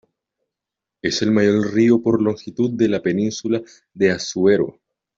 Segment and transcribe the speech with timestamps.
[1.03, 3.61] Es el mayor río por longitud de la península
[3.93, 4.79] de Azuero.